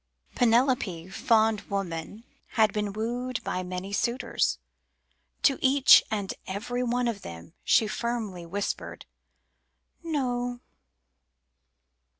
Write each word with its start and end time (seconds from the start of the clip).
Penelope, 0.33 1.09
fond 1.09 1.61
woman, 1.69 2.23
had 2.53 2.73
been 2.73 2.91
wooed 2.91 3.39
by 3.43 3.61
many 3.61 3.93
suitors; 3.93 4.57
To 5.43 5.59
each 5.61 6.01
and 6.09 6.33
every 6.47 6.81
one 6.81 7.07
of 7.07 7.21
them 7.21 7.53
she 7.63 7.85
firmly 7.85 8.43
whispered 8.43 9.05
"No." 10.01 10.59